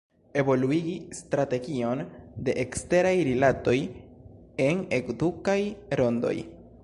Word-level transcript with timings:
Evoluigi 0.41 0.93
strategion 1.17 2.01
de 2.47 2.55
eksteraj 2.63 3.13
rilatoj 3.29 3.77
en 4.69 4.83
edukaj 5.01 5.59
rondoj. 6.03 6.35